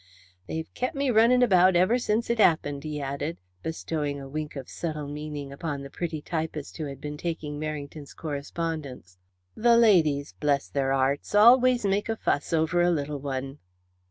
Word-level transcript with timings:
"They've 0.47 0.67
kep' 0.73 0.95
me 0.95 1.11
runnin' 1.11 1.43
about 1.43 1.75
ever 1.75 1.99
since 1.99 2.31
it 2.31 2.39
happened," 2.39 2.83
he 2.83 2.99
added, 2.99 3.37
bestowing 3.61 4.19
a 4.19 4.27
wink 4.27 4.55
of 4.55 4.67
subtle 4.67 5.07
meaning 5.07 5.51
upon 5.51 5.83
the 5.83 5.91
pretty 5.91 6.23
typist 6.23 6.77
who 6.77 6.85
had 6.85 6.99
been 6.99 7.17
taking 7.17 7.59
Merrington's 7.59 8.15
correspondence. 8.15 9.19
"The 9.53 9.77
ladies 9.77 10.33
bless 10.39 10.69
their 10.69 10.91
'earts 10.91 11.35
always 11.35 11.85
make 11.85 12.09
a 12.09 12.15
fuss 12.15 12.51
over 12.51 12.81
a 12.81 12.89
little 12.89 13.19
one." 13.19 13.59